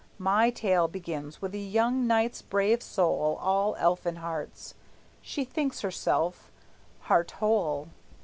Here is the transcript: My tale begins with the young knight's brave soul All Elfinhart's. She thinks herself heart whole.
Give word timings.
My 0.17 0.49
tale 0.49 0.87
begins 0.87 1.43
with 1.43 1.51
the 1.51 1.59
young 1.61 2.07
knight's 2.07 2.41
brave 2.41 2.81
soul 2.81 3.37
All 3.39 3.75
Elfinhart's. 3.75 4.73
She 5.21 5.45
thinks 5.45 5.81
herself 5.81 6.49
heart 7.01 7.29
whole. 7.33 7.89